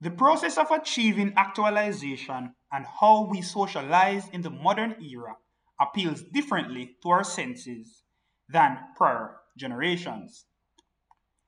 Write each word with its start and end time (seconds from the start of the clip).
The 0.00 0.10
process 0.10 0.58
of 0.58 0.70
achieving 0.70 1.32
actualization 1.36 2.54
and 2.70 2.86
how 3.00 3.28
we 3.30 3.40
socialize 3.40 4.28
in 4.28 4.42
the 4.42 4.50
modern 4.50 4.96
era 5.02 5.36
appeals 5.80 6.22
differently 6.22 6.96
to 7.02 7.08
our 7.08 7.24
senses 7.24 8.02
than 8.48 8.78
prior 8.96 9.36
generations. 9.56 10.44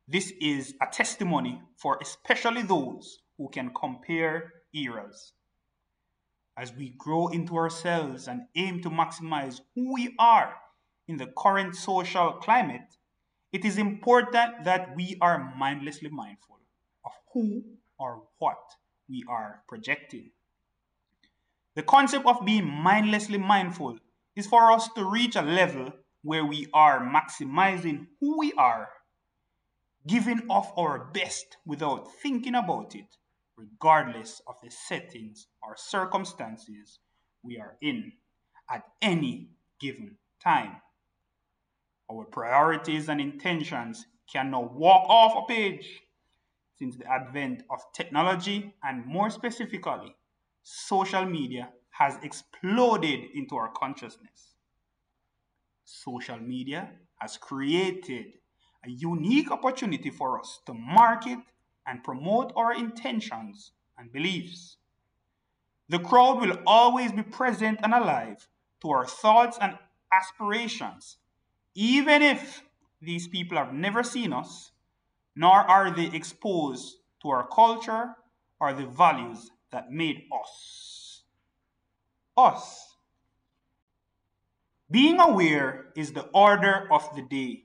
This 0.06 0.32
is 0.40 0.74
a 0.80 0.86
testimony 0.90 1.60
for 1.76 1.98
especially 2.00 2.62
those 2.62 3.18
who 3.36 3.50
can 3.50 3.70
compare 3.74 4.54
eras. 4.74 5.34
As 6.56 6.72
we 6.74 6.94
grow 6.96 7.28
into 7.28 7.54
ourselves 7.56 8.28
and 8.28 8.46
aim 8.56 8.80
to 8.82 8.88
maximize 8.88 9.60
who 9.74 9.92
we 9.92 10.14
are 10.18 10.54
in 11.06 11.18
the 11.18 11.30
current 11.36 11.76
social 11.76 12.32
climate, 12.32 12.96
it 13.52 13.66
is 13.66 13.76
important 13.76 14.64
that 14.64 14.96
we 14.96 15.18
are 15.20 15.54
mindlessly 15.56 16.08
mindful 16.08 16.60
of 17.04 17.12
who 17.32 17.62
or 17.98 18.22
what 18.38 18.58
we 19.08 19.24
are 19.28 19.62
projecting. 19.68 20.30
The 21.74 21.82
concept 21.82 22.26
of 22.26 22.44
being 22.44 22.66
mindlessly 22.66 23.38
mindful 23.38 23.98
is 24.36 24.46
for 24.46 24.72
us 24.72 24.88
to 24.94 25.04
reach 25.04 25.36
a 25.36 25.42
level 25.42 25.92
where 26.22 26.44
we 26.44 26.66
are 26.72 27.00
maximizing 27.00 28.06
who 28.20 28.38
we 28.38 28.52
are, 28.54 28.88
giving 30.06 30.42
off 30.48 30.72
our 30.76 31.10
best 31.12 31.56
without 31.64 32.10
thinking 32.22 32.54
about 32.54 32.94
it, 32.94 33.16
regardless 33.56 34.42
of 34.46 34.56
the 34.62 34.70
settings 34.70 35.46
or 35.62 35.76
circumstances 35.76 36.98
we 37.42 37.58
are 37.58 37.76
in 37.80 38.12
at 38.70 38.84
any 39.00 39.48
given 39.80 40.16
time. 40.42 40.76
Our 42.10 42.24
priorities 42.24 43.08
and 43.08 43.20
intentions 43.20 44.06
can 44.32 44.50
now 44.50 44.62
walk 44.62 45.08
off 45.08 45.44
a 45.44 45.46
page 45.46 46.02
since 46.78 46.96
the 46.96 47.10
advent 47.10 47.64
of 47.70 47.80
technology 47.92 48.72
and 48.84 49.04
more 49.04 49.30
specifically, 49.30 50.14
social 50.62 51.24
media 51.24 51.70
has 51.90 52.16
exploded 52.22 53.20
into 53.34 53.56
our 53.56 53.70
consciousness. 53.72 54.54
Social 55.84 56.38
media 56.38 56.90
has 57.16 57.36
created 57.36 58.26
a 58.86 58.90
unique 58.90 59.50
opportunity 59.50 60.10
for 60.10 60.38
us 60.38 60.60
to 60.66 60.74
market 60.74 61.38
and 61.86 62.04
promote 62.04 62.52
our 62.54 62.72
intentions 62.72 63.72
and 63.98 64.12
beliefs. 64.12 64.76
The 65.88 65.98
crowd 65.98 66.40
will 66.40 66.58
always 66.66 67.10
be 67.10 67.22
present 67.22 67.80
and 67.82 67.92
alive 67.92 68.46
to 68.82 68.90
our 68.90 69.06
thoughts 69.06 69.58
and 69.60 69.76
aspirations, 70.12 71.16
even 71.74 72.22
if 72.22 72.62
these 73.00 73.26
people 73.26 73.58
have 73.58 73.72
never 73.72 74.04
seen 74.04 74.32
us 74.32 74.70
nor 75.38 75.54
are 75.70 75.94
they 75.94 76.06
exposed 76.06 76.96
to 77.22 77.28
our 77.28 77.46
culture 77.46 78.16
or 78.58 78.72
the 78.72 78.86
values 78.86 79.52
that 79.70 79.88
made 79.88 80.24
us. 80.34 81.22
Us. 82.36 82.96
Being 84.90 85.20
aware 85.20 85.92
is 85.94 86.12
the 86.12 86.26
order 86.34 86.88
of 86.90 87.08
the 87.14 87.22
day. 87.22 87.62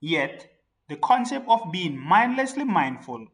Yet, 0.00 0.46
the 0.88 0.96
concept 0.96 1.46
of 1.50 1.70
being 1.70 1.98
mindlessly 1.98 2.64
mindful 2.64 3.26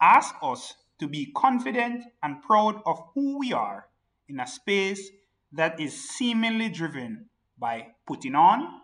asks 0.00 0.38
us 0.40 0.74
to 1.00 1.06
be 1.06 1.32
confident 1.36 2.04
and 2.22 2.42
proud 2.42 2.80
of 2.86 2.98
who 3.14 3.38
we 3.38 3.52
are 3.52 3.88
in 4.26 4.40
a 4.40 4.46
space 4.46 5.10
that 5.52 5.78
is 5.78 6.08
seemingly 6.08 6.70
driven 6.70 7.28
by 7.58 7.88
putting 8.06 8.34
on 8.34 8.80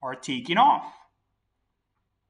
or 0.00 0.14
taking 0.14 0.56
off. 0.56 0.90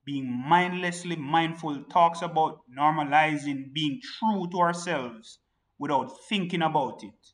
Being 0.04 0.30
mindlessly 0.48 1.16
mindful 1.16 1.84
talks 1.84 2.20
about 2.22 2.60
normalizing 2.70 3.72
being 3.72 4.00
true 4.18 4.48
to 4.50 4.58
ourselves 4.58 5.38
without 5.78 6.10
thinking 6.28 6.62
about 6.62 7.02
it. 7.02 7.32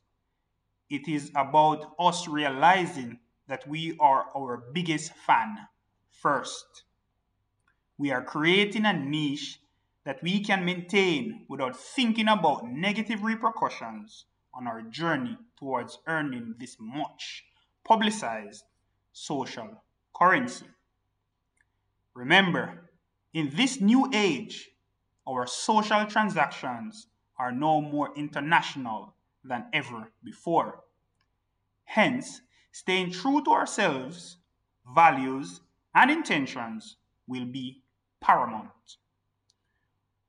It 0.89 1.07
is 1.07 1.31
about 1.35 1.93
us 1.99 2.27
realizing 2.27 3.19
that 3.47 3.67
we 3.67 3.97
are 3.99 4.25
our 4.35 4.63
biggest 4.73 5.13
fan 5.13 5.57
first. 6.11 6.83
We 7.97 8.11
are 8.11 8.23
creating 8.23 8.85
a 8.85 8.93
niche 8.93 9.59
that 10.05 10.23
we 10.23 10.43
can 10.43 10.65
maintain 10.65 11.45
without 11.47 11.75
thinking 11.75 12.27
about 12.27 12.65
negative 12.65 13.23
repercussions 13.23 14.25
on 14.53 14.67
our 14.67 14.81
journey 14.81 15.37
towards 15.57 15.99
earning 16.07 16.55
this 16.59 16.77
much 16.79 17.45
publicized 17.83 18.63
social 19.13 19.83
currency. 20.15 20.65
Remember, 22.13 22.89
in 23.33 23.51
this 23.55 23.79
new 23.79 24.09
age, 24.13 24.69
our 25.27 25.47
social 25.47 26.05
transactions 26.05 27.07
are 27.37 27.51
no 27.51 27.81
more 27.81 28.13
international 28.15 29.15
than 29.43 29.65
ever 29.73 30.11
before. 30.23 30.83
Hence, 31.85 32.41
staying 32.71 33.11
true 33.11 33.43
to 33.43 33.51
ourselves, 33.51 34.37
values, 34.95 35.61
and 35.95 36.11
intentions 36.11 36.97
will 37.27 37.45
be 37.45 37.81
paramount. 38.19 38.97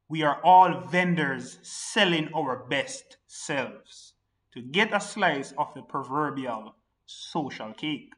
We 0.08 0.22
are 0.22 0.40
all 0.42 0.80
vendors 0.80 1.58
selling 1.62 2.30
our 2.34 2.64
best 2.68 3.16
selves 3.26 4.14
to 4.52 4.60
get 4.60 4.94
a 4.94 5.00
slice 5.00 5.52
of 5.56 5.72
the 5.74 5.82
proverbial 5.82 6.74
social 7.06 7.72
cake. 7.72 8.12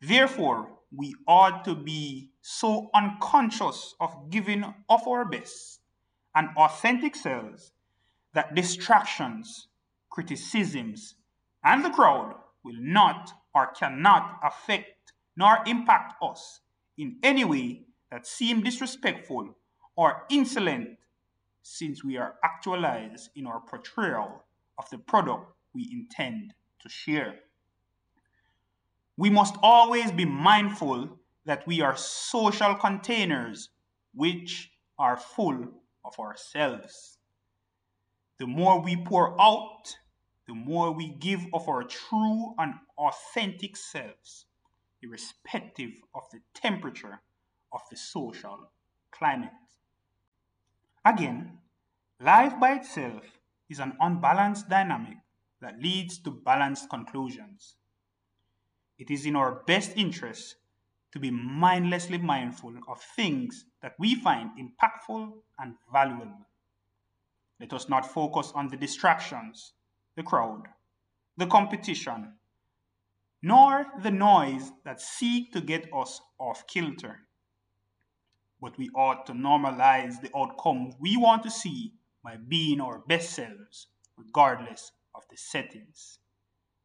Therefore, 0.00 0.68
we 0.94 1.14
ought 1.26 1.64
to 1.64 1.74
be 1.74 2.30
so 2.46 2.90
unconscious 2.92 3.94
of 4.00 4.28
giving 4.28 4.62
of 4.90 5.08
our 5.08 5.24
best 5.24 5.80
and 6.34 6.50
authentic 6.58 7.16
selves 7.16 7.72
that 8.34 8.54
distractions, 8.54 9.68
criticisms, 10.10 11.14
and 11.64 11.82
the 11.82 11.88
crowd 11.88 12.34
will 12.62 12.76
not 12.78 13.32
or 13.54 13.68
cannot 13.68 14.38
affect 14.44 15.14
nor 15.34 15.60
impact 15.66 16.22
us 16.22 16.60
in 16.98 17.16
any 17.22 17.46
way 17.46 17.80
that 18.10 18.26
seem 18.26 18.62
disrespectful 18.62 19.56
or 19.96 20.24
insolent 20.28 20.98
since 21.62 22.04
we 22.04 22.18
are 22.18 22.34
actualized 22.44 23.30
in 23.34 23.46
our 23.46 23.60
portrayal 23.60 24.44
of 24.78 24.84
the 24.90 24.98
product 24.98 25.50
we 25.72 25.88
intend 25.90 26.52
to 26.78 26.90
share. 26.90 27.36
We 29.16 29.30
must 29.30 29.56
always 29.62 30.12
be 30.12 30.26
mindful 30.26 31.18
that 31.44 31.66
we 31.66 31.80
are 31.80 31.96
social 31.96 32.74
containers 32.74 33.70
which 34.14 34.70
are 34.98 35.16
full 35.16 35.68
of 36.04 36.18
ourselves. 36.18 37.18
The 38.38 38.46
more 38.46 38.80
we 38.80 38.96
pour 38.96 39.40
out, 39.40 39.96
the 40.46 40.54
more 40.54 40.92
we 40.92 41.08
give 41.08 41.46
of 41.52 41.68
our 41.68 41.84
true 41.84 42.54
and 42.58 42.74
authentic 42.98 43.76
selves, 43.76 44.46
irrespective 45.02 45.92
of 46.14 46.22
the 46.32 46.40
temperature 46.54 47.20
of 47.72 47.80
the 47.90 47.96
social 47.96 48.70
climate. 49.10 49.50
Again, 51.04 51.58
life 52.20 52.58
by 52.58 52.74
itself 52.74 53.22
is 53.68 53.78
an 53.78 53.96
unbalanced 54.00 54.68
dynamic 54.68 55.18
that 55.60 55.80
leads 55.80 56.18
to 56.18 56.30
balanced 56.30 56.90
conclusions. 56.90 57.76
It 58.98 59.10
is 59.10 59.26
in 59.26 59.36
our 59.36 59.62
best 59.66 59.92
interest 59.96 60.56
to 61.14 61.20
be 61.20 61.30
mindlessly 61.30 62.18
mindful 62.18 62.74
of 62.88 63.00
things 63.00 63.66
that 63.80 63.94
we 64.00 64.16
find 64.16 64.50
impactful 64.58 65.32
and 65.60 65.74
valuable. 65.92 66.44
Let 67.60 67.72
us 67.72 67.88
not 67.88 68.04
focus 68.04 68.50
on 68.52 68.66
the 68.66 68.76
distractions, 68.76 69.74
the 70.16 70.24
crowd, 70.24 70.64
the 71.36 71.46
competition, 71.46 72.32
nor 73.42 73.86
the 74.02 74.10
noise 74.10 74.72
that 74.84 75.00
seek 75.00 75.52
to 75.52 75.60
get 75.60 75.86
us 75.94 76.20
off 76.40 76.66
kilter. 76.66 77.20
But 78.60 78.76
we 78.76 78.90
ought 78.96 79.24
to 79.26 79.34
normalize 79.34 80.20
the 80.20 80.36
outcomes 80.36 80.94
we 80.98 81.16
want 81.16 81.44
to 81.44 81.50
see 81.50 81.92
by 82.24 82.38
being 82.48 82.80
our 82.80 82.98
best 83.06 83.30
selves, 83.30 83.86
regardless 84.16 84.90
of 85.14 85.22
the 85.30 85.36
settings. 85.36 86.18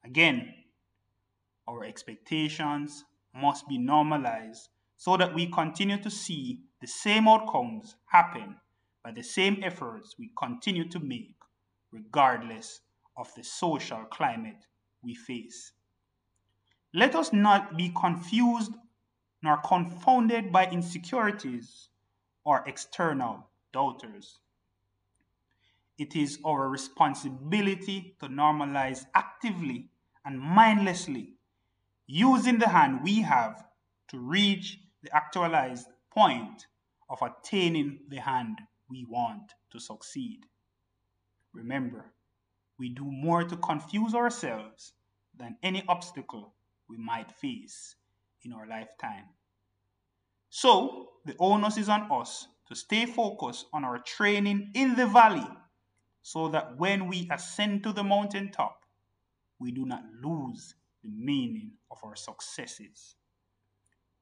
Again, 0.05 0.53
our 1.67 1.83
expectations 1.83 3.05
must 3.33 3.67
be 3.67 3.77
normalized 3.77 4.69
so 4.97 5.17
that 5.17 5.33
we 5.33 5.47
continue 5.47 6.01
to 6.01 6.09
see 6.09 6.61
the 6.81 6.87
same 6.87 7.27
outcomes 7.27 7.95
happen 8.07 8.57
by 9.03 9.11
the 9.11 9.23
same 9.23 9.61
efforts 9.63 10.15
we 10.19 10.31
continue 10.37 10.87
to 10.89 10.99
make, 10.99 11.35
regardless 11.91 12.81
of 13.17 13.33
the 13.35 13.43
social 13.43 14.03
climate 14.05 14.65
we 15.01 15.15
face. 15.15 15.71
Let 16.93 17.15
us 17.15 17.31
not 17.31 17.77
be 17.77 17.93
confused 17.95 18.73
nor 19.41 19.57
confounded 19.57 20.51
by 20.51 20.65
insecurities 20.67 21.89
or 22.43 22.63
external 22.67 23.47
doubters. 23.71 24.39
It 25.97 26.15
is 26.15 26.39
our 26.45 26.69
responsibility 26.69 28.15
to 28.19 28.27
normalize 28.27 29.05
actively 29.13 29.89
and 30.25 30.39
mindlessly 30.39 31.38
using 32.11 32.57
the 32.57 32.67
hand 32.67 33.01
we 33.03 33.21
have 33.21 33.63
to 34.07 34.17
reach 34.17 34.79
the 35.03 35.15
actualized 35.15 35.87
point 36.11 36.65
of 37.07 37.19
attaining 37.21 37.99
the 38.09 38.19
hand 38.19 38.57
we 38.89 39.05
want. 39.07 39.53
to 39.71 39.79
succeed. 39.79 40.39
Remember, 41.53 42.05
we 42.79 42.89
do 42.89 43.03
more 43.03 43.43
to 43.43 43.55
confuse 43.57 44.15
ourselves 44.15 44.93
than 45.37 45.57
any 45.61 45.83
obstacle 45.87 46.55
we 46.89 46.97
might 46.97 47.31
face 47.31 47.95
in 48.41 48.51
our 48.51 48.65
lifetime. 48.65 49.25
So, 50.49 51.09
the 51.25 51.35
onus 51.37 51.77
is 51.77 51.87
on 51.87 52.11
us 52.11 52.47
to 52.67 52.75
stay 52.75 53.05
focused 53.05 53.67
on 53.71 53.85
our 53.85 53.99
training 53.99 54.71
in 54.73 54.95
the 54.95 55.05
valley 55.05 55.47
so 56.23 56.47
that 56.47 56.79
when 56.79 57.07
we 57.07 57.29
ascend 57.31 57.83
to 57.83 57.93
the 57.93 58.03
mountaintop, 58.03 58.83
we 59.59 59.71
do 59.71 59.85
not 59.85 60.03
lose 60.19 60.73
the 61.03 61.09
meaning 61.09 61.71
of 61.91 61.97
our 62.03 62.15
successes. 62.15 63.15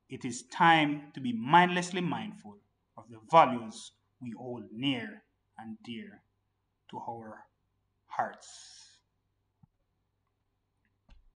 It 0.09 0.23
is 0.23 0.43
time 0.47 1.11
to 1.13 1.19
be 1.19 1.33
mindlessly 1.33 2.01
mindful 2.01 2.57
of 2.97 3.05
the 3.09 3.19
values 3.29 3.91
we 4.21 4.31
hold 4.37 4.63
near 4.71 5.23
and 5.57 5.77
dear 5.83 6.21
to 6.91 6.97
our 6.97 7.43
hearts. 8.07 8.86